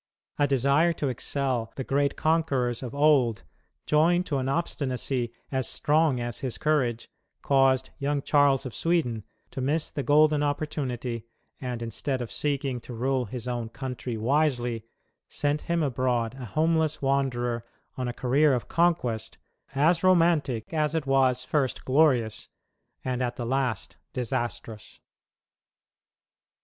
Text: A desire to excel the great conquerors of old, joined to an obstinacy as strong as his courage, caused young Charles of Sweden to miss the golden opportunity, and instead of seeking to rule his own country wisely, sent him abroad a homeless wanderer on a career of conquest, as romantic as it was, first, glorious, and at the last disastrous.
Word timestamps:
A 0.39 0.47
desire 0.47 0.93
to 0.93 1.09
excel 1.09 1.71
the 1.75 1.83
great 1.83 2.15
conquerors 2.17 2.81
of 2.81 2.95
old, 2.95 3.43
joined 3.85 4.25
to 4.25 4.39
an 4.39 4.49
obstinacy 4.49 5.31
as 5.51 5.67
strong 5.69 6.19
as 6.19 6.39
his 6.39 6.57
courage, 6.57 7.07
caused 7.43 7.91
young 7.99 8.23
Charles 8.23 8.65
of 8.65 8.73
Sweden 8.73 9.23
to 9.51 9.61
miss 9.61 9.91
the 9.91 10.01
golden 10.01 10.41
opportunity, 10.41 11.27
and 11.59 11.83
instead 11.83 12.19
of 12.19 12.31
seeking 12.31 12.79
to 12.79 12.95
rule 12.95 13.25
his 13.25 13.47
own 13.47 13.69
country 13.69 14.17
wisely, 14.17 14.83
sent 15.29 15.61
him 15.69 15.83
abroad 15.83 16.33
a 16.33 16.45
homeless 16.45 17.03
wanderer 17.03 17.63
on 17.95 18.07
a 18.07 18.11
career 18.11 18.55
of 18.55 18.67
conquest, 18.67 19.37
as 19.75 20.03
romantic 20.03 20.73
as 20.73 20.95
it 20.95 21.05
was, 21.05 21.43
first, 21.43 21.85
glorious, 21.85 22.49
and 23.05 23.21
at 23.21 23.35
the 23.35 23.45
last 23.45 23.97
disastrous. 24.13 24.99